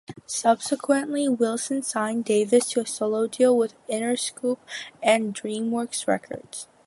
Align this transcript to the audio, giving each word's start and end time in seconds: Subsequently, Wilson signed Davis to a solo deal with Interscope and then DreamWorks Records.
Subsequently, 0.25 1.29
Wilson 1.29 1.83
signed 1.83 2.25
Davis 2.25 2.67
to 2.71 2.79
a 2.79 2.87
solo 2.87 3.27
deal 3.27 3.55
with 3.55 3.75
Interscope 3.87 4.57
and 5.03 5.25
then 5.25 5.31
DreamWorks 5.33 6.07
Records. 6.07 6.67